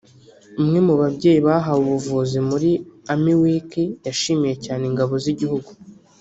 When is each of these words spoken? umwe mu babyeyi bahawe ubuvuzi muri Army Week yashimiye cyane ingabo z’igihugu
umwe 0.61 0.79
mu 0.87 0.93
babyeyi 1.01 1.39
bahawe 1.47 1.79
ubuvuzi 1.87 2.37
muri 2.49 2.69
Army 3.13 3.33
Week 3.41 3.71
yashimiye 4.07 4.55
cyane 4.65 4.83
ingabo 4.89 5.13
z’igihugu 5.23 5.69